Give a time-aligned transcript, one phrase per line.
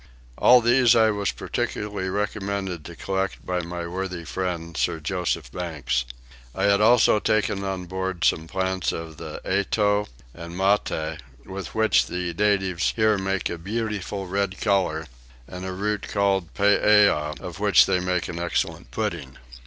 [0.35, 6.05] All these I was particularly recommended to collect by my worthy friend, Sir Joseph Banks.
[6.55, 12.07] I had also taken on board some plants of the ettow and matte, with which
[12.07, 15.05] the natives here make a beautiful red colour;
[15.47, 19.37] and a root called peeah, of which they make an excellent pudding.